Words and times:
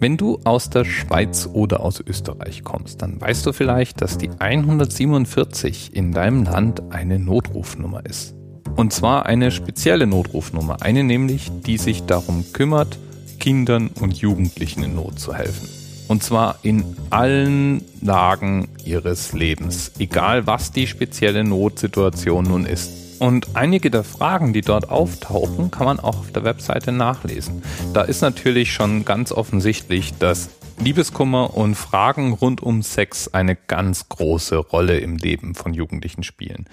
Wenn 0.00 0.16
du 0.16 0.40
aus 0.44 0.70
der 0.70 0.84
Schweiz 0.84 1.48
oder 1.52 1.80
aus 1.80 2.00
Österreich 2.00 2.64
kommst, 2.64 3.00
dann 3.00 3.20
weißt 3.20 3.46
du 3.46 3.52
vielleicht, 3.52 4.00
dass 4.00 4.18
die 4.18 4.30
147 4.38 5.94
in 5.94 6.12
deinem 6.12 6.44
Land 6.44 6.82
eine 6.90 7.18
Notrufnummer 7.18 8.04
ist. 8.04 8.34
Und 8.76 8.92
zwar 8.92 9.26
eine 9.26 9.50
spezielle 9.50 10.06
Notrufnummer, 10.06 10.82
eine 10.82 11.04
nämlich, 11.04 11.50
die 11.64 11.78
sich 11.78 12.04
darum 12.04 12.44
kümmert, 12.52 12.98
Kindern 13.38 13.90
und 14.00 14.16
Jugendlichen 14.16 14.82
in 14.82 14.96
Not 14.96 15.20
zu 15.20 15.34
helfen. 15.34 15.68
Und 16.08 16.22
zwar 16.22 16.58
in 16.62 16.84
allen 17.10 17.82
Lagen 18.02 18.68
ihres 18.84 19.32
Lebens, 19.32 19.92
egal 19.98 20.46
was 20.46 20.72
die 20.72 20.86
spezielle 20.86 21.44
Notsituation 21.44 22.44
nun 22.44 22.66
ist. 22.66 22.90
Und 23.18 23.54
einige 23.54 23.90
der 23.90 24.04
Fragen, 24.04 24.52
die 24.52 24.60
dort 24.60 24.88
auftauchen, 24.88 25.70
kann 25.70 25.86
man 25.86 26.00
auch 26.00 26.18
auf 26.18 26.32
der 26.32 26.44
Webseite 26.44 26.92
nachlesen. 26.92 27.62
Da 27.92 28.02
ist 28.02 28.20
natürlich 28.20 28.72
schon 28.72 29.04
ganz 29.04 29.30
offensichtlich, 29.32 30.14
dass 30.14 30.50
Liebeskummer 30.78 31.56
und 31.56 31.76
Fragen 31.76 32.32
rund 32.32 32.62
um 32.62 32.82
Sex 32.82 33.28
eine 33.28 33.54
ganz 33.54 34.08
große 34.08 34.56
Rolle 34.56 34.98
im 34.98 35.16
Leben 35.16 35.54
von 35.54 35.72
Jugendlichen 35.72 36.24
spielen. 36.24 36.68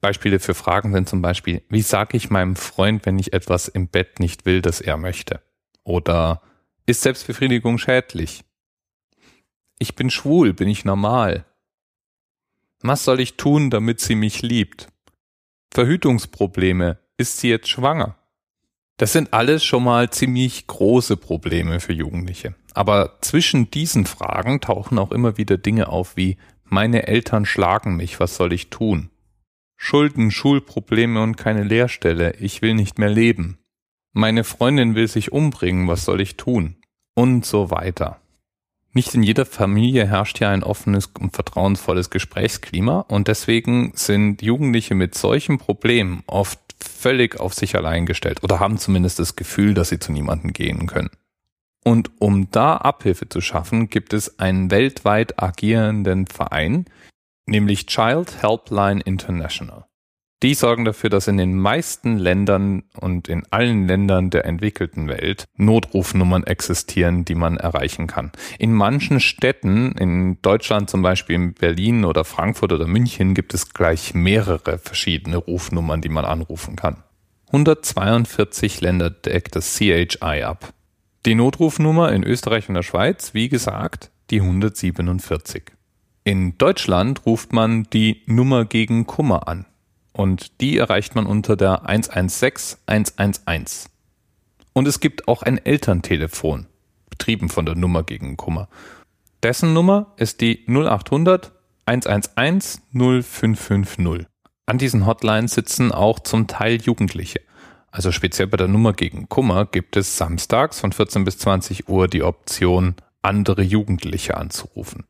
Beispiele 0.00 0.38
für 0.38 0.54
Fragen 0.54 0.92
sind 0.92 1.08
zum 1.08 1.20
Beispiel, 1.20 1.62
wie 1.68 1.82
sage 1.82 2.16
ich 2.16 2.30
meinem 2.30 2.56
Freund, 2.56 3.04
wenn 3.04 3.18
ich 3.18 3.32
etwas 3.32 3.68
im 3.68 3.88
Bett 3.88 4.20
nicht 4.20 4.46
will, 4.46 4.62
das 4.62 4.80
er 4.80 4.96
möchte? 4.96 5.42
Oder 5.84 6.40
ist 6.86 7.02
Selbstbefriedigung 7.02 7.78
schädlich? 7.78 8.44
Ich 9.78 9.96
bin 9.96 10.10
schwul, 10.10 10.54
bin 10.54 10.68
ich 10.68 10.84
normal? 10.84 11.44
Was 12.80 13.04
soll 13.04 13.20
ich 13.20 13.36
tun, 13.36 13.70
damit 13.70 14.00
sie 14.00 14.14
mich 14.14 14.40
liebt? 14.40 14.88
Verhütungsprobleme, 15.72 16.98
ist 17.16 17.38
sie 17.38 17.48
jetzt 17.48 17.68
schwanger? 17.68 18.16
Das 18.96 19.12
sind 19.12 19.32
alles 19.32 19.64
schon 19.64 19.84
mal 19.84 20.10
ziemlich 20.10 20.66
große 20.66 21.16
Probleme 21.16 21.80
für 21.80 21.92
Jugendliche. 21.92 22.54
Aber 22.74 23.18
zwischen 23.20 23.70
diesen 23.70 24.04
Fragen 24.04 24.60
tauchen 24.60 24.98
auch 24.98 25.12
immer 25.12 25.38
wieder 25.38 25.56
Dinge 25.58 25.88
auf 25.88 26.16
wie 26.16 26.36
meine 26.64 27.06
Eltern 27.06 27.46
schlagen 27.46 27.96
mich, 27.96 28.20
was 28.20 28.36
soll 28.36 28.52
ich 28.52 28.70
tun? 28.70 29.10
Schulden, 29.76 30.30
Schulprobleme 30.30 31.22
und 31.22 31.36
keine 31.36 31.64
Lehrstelle, 31.64 32.34
ich 32.36 32.62
will 32.62 32.74
nicht 32.74 32.98
mehr 32.98 33.08
leben. 33.08 33.58
Meine 34.12 34.44
Freundin 34.44 34.94
will 34.94 35.08
sich 35.08 35.32
umbringen, 35.32 35.88
was 35.88 36.04
soll 36.04 36.20
ich 36.20 36.36
tun? 36.36 36.76
Und 37.14 37.46
so 37.46 37.70
weiter. 37.70 38.20
Nicht 38.92 39.14
in 39.14 39.22
jeder 39.22 39.46
Familie 39.46 40.06
herrscht 40.08 40.40
ja 40.40 40.50
ein 40.50 40.64
offenes 40.64 41.06
und 41.18 41.32
vertrauensvolles 41.32 42.10
Gesprächsklima 42.10 43.00
und 43.00 43.28
deswegen 43.28 43.92
sind 43.94 44.42
Jugendliche 44.42 44.96
mit 44.96 45.14
solchen 45.14 45.58
Problemen 45.58 46.24
oft 46.26 46.58
völlig 46.82 47.38
auf 47.38 47.54
sich 47.54 47.76
allein 47.76 48.04
gestellt 48.04 48.42
oder 48.42 48.58
haben 48.58 48.78
zumindest 48.78 49.20
das 49.20 49.36
Gefühl, 49.36 49.74
dass 49.74 49.90
sie 49.90 50.00
zu 50.00 50.10
niemandem 50.10 50.52
gehen 50.52 50.86
können. 50.86 51.10
Und 51.84 52.10
um 52.18 52.50
da 52.50 52.76
Abhilfe 52.76 53.28
zu 53.28 53.40
schaffen, 53.40 53.88
gibt 53.88 54.12
es 54.12 54.38
einen 54.38 54.70
weltweit 54.70 55.42
agierenden 55.42 56.26
Verein, 56.26 56.86
nämlich 57.46 57.86
Child 57.86 58.42
Helpline 58.42 59.00
International. 59.00 59.86
Die 60.42 60.54
sorgen 60.54 60.86
dafür, 60.86 61.10
dass 61.10 61.28
in 61.28 61.36
den 61.36 61.58
meisten 61.58 62.16
Ländern 62.16 62.84
und 62.98 63.28
in 63.28 63.42
allen 63.50 63.86
Ländern 63.86 64.30
der 64.30 64.46
entwickelten 64.46 65.06
Welt 65.06 65.44
Notrufnummern 65.56 66.44
existieren, 66.44 67.26
die 67.26 67.34
man 67.34 67.58
erreichen 67.58 68.06
kann. 68.06 68.32
In 68.58 68.72
manchen 68.72 69.20
Städten, 69.20 69.92
in 69.92 70.40
Deutschland 70.40 70.88
zum 70.88 71.02
Beispiel 71.02 71.36
in 71.36 71.52
Berlin 71.52 72.06
oder 72.06 72.24
Frankfurt 72.24 72.72
oder 72.72 72.86
München, 72.86 73.34
gibt 73.34 73.52
es 73.52 73.74
gleich 73.74 74.14
mehrere 74.14 74.78
verschiedene 74.78 75.36
Rufnummern, 75.36 76.00
die 76.00 76.08
man 76.08 76.24
anrufen 76.24 76.74
kann. 76.74 77.02
142 77.48 78.80
Länder 78.80 79.10
deckt 79.10 79.56
das 79.56 79.76
CHI 79.76 80.42
ab. 80.42 80.72
Die 81.26 81.34
Notrufnummer 81.34 82.12
in 82.12 82.24
Österreich 82.24 82.66
und 82.70 82.76
der 82.76 82.82
Schweiz, 82.82 83.34
wie 83.34 83.50
gesagt, 83.50 84.10
die 84.30 84.40
147. 84.40 85.64
In 86.24 86.56
Deutschland 86.56 87.26
ruft 87.26 87.52
man 87.52 87.84
die 87.92 88.22
Nummer 88.26 88.64
gegen 88.64 89.06
Kummer 89.06 89.46
an. 89.46 89.66
Und 90.12 90.60
die 90.60 90.76
erreicht 90.76 91.14
man 91.14 91.26
unter 91.26 91.56
der 91.56 91.88
116 91.88 92.78
111. 92.86 93.88
Und 94.72 94.88
es 94.88 95.00
gibt 95.00 95.28
auch 95.28 95.42
ein 95.42 95.58
Elterntelefon, 95.64 96.66
betrieben 97.08 97.48
von 97.48 97.66
der 97.66 97.74
Nummer 97.74 98.02
gegen 98.02 98.36
Kummer. 98.36 98.68
Dessen 99.42 99.72
Nummer 99.72 100.12
ist 100.16 100.40
die 100.40 100.66
0800 100.68 101.52
111 101.86 102.78
0550. 102.92 104.26
An 104.66 104.78
diesen 104.78 105.06
Hotlines 105.06 105.54
sitzen 105.54 105.90
auch 105.90 106.20
zum 106.20 106.46
Teil 106.46 106.80
Jugendliche. 106.80 107.40
Also 107.90 108.12
speziell 108.12 108.46
bei 108.46 108.56
der 108.56 108.68
Nummer 108.68 108.92
gegen 108.92 109.28
Kummer 109.28 109.66
gibt 109.66 109.96
es 109.96 110.16
samstags 110.16 110.78
von 110.78 110.92
14 110.92 111.24
bis 111.24 111.38
20 111.38 111.88
Uhr 111.88 112.06
die 112.06 112.22
Option, 112.22 112.94
andere 113.22 113.62
Jugendliche 113.62 114.36
anzurufen. 114.36 115.04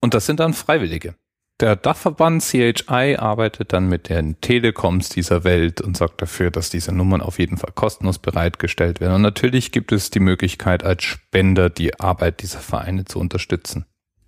Und 0.00 0.14
das 0.14 0.26
sind 0.26 0.40
dann 0.40 0.54
Freiwillige. 0.54 1.14
Der 1.60 1.76
Dachverband 1.76 2.42
CHI 2.42 3.16
arbeitet 3.18 3.72
dann 3.72 3.88
mit 3.88 4.08
den 4.08 4.40
Telekoms 4.40 5.10
dieser 5.10 5.44
Welt 5.44 5.80
und 5.80 5.96
sorgt 5.96 6.20
dafür, 6.20 6.50
dass 6.50 6.70
diese 6.70 6.92
Nummern 6.92 7.20
auf 7.20 7.38
jeden 7.38 7.56
Fall 7.56 7.70
kostenlos 7.72 8.18
bereitgestellt 8.18 9.00
werden. 9.00 9.14
Und 9.14 9.22
natürlich 9.22 9.70
gibt 9.70 9.92
es 9.92 10.10
die 10.10 10.20
Möglichkeit, 10.20 10.82
als 10.82 11.04
Spender 11.04 11.70
die 11.70 12.00
Arbeit 12.00 12.42
dieser 12.42 12.58
Vereine 12.58 13.04
zu 13.04 13.20
unterstützen. 13.20 13.84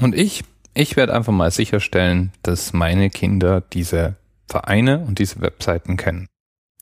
Und 0.00 0.14
ich, 0.14 0.42
ich 0.72 0.96
werde 0.96 1.12
einfach 1.12 1.32
mal 1.32 1.50
sicherstellen, 1.50 2.32
dass 2.42 2.72
meine 2.72 3.10
Kinder 3.10 3.60
diese 3.60 4.16
Vereine 4.46 5.00
und 5.00 5.18
diese 5.18 5.42
Webseiten 5.42 5.98
kennen. 5.98 6.28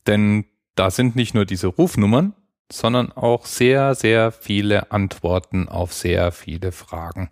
Denn 0.07 0.45
da 0.77 0.93
sind 0.93 1.17
nicht 1.17 1.35
nur 1.35 1.45
diese 1.45 1.67
Rufnummern, 1.67 2.35
sondern 2.71 3.11
auch 3.11 3.47
sehr, 3.47 3.97
sehr 3.97 4.31
viele 4.31 4.93
Antworten 4.93 5.69
auf 5.69 5.93
sehr 5.93 6.31
viele 6.31 6.71
Fragen 6.71 7.31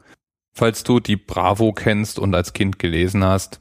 falls 0.54 0.84
du 0.84 1.00
die 1.00 1.16
Bravo 1.16 1.72
kennst 1.72 2.18
und 2.18 2.34
als 2.34 2.52
Kind 2.52 2.78
gelesen 2.78 3.24
hast. 3.24 3.60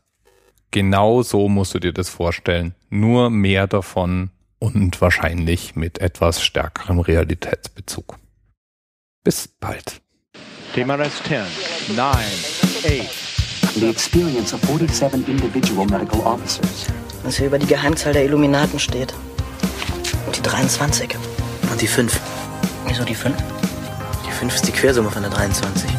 Genau 0.71 1.21
so 1.21 1.49
musst 1.49 1.73
du 1.73 1.79
dir 1.79 1.93
das 1.93 2.09
vorstellen. 2.09 2.75
Nur 2.89 3.29
mehr 3.29 3.67
davon 3.67 4.31
und 4.59 5.01
wahrscheinlich 5.01 5.75
mit 5.75 5.99
etwas 5.99 6.41
stärkerem 6.41 6.99
Realitätsbezug. 6.99 8.17
Bis 9.23 9.47
bald. 9.47 10.01
TMRS 10.73 11.21
10, 11.23 11.95
9, 11.95 12.07
8. 12.07 13.33
The 13.75 13.89
experience 13.89 14.53
of 14.53 14.61
47 14.61 15.27
individual 15.27 15.85
medical 15.85 16.19
officers. 16.21 16.87
Was 17.23 17.37
hier 17.37 17.47
über 17.47 17.59
die 17.59 17.67
Geheimzahl 17.67 18.13
der 18.13 18.25
Illuminaten 18.25 18.79
steht. 18.79 19.13
Und 20.25 20.37
die 20.37 20.41
23. 20.41 21.15
Und 21.71 21.81
die 21.81 21.87
5. 21.87 22.19
Wieso 22.87 23.03
die 23.03 23.15
5? 23.15 23.35
Die 24.27 24.31
5 24.31 24.55
ist 24.55 24.67
die 24.67 24.71
Quersumme 24.71 25.09
von 25.09 25.21
der 25.21 25.31
23. 25.31 25.92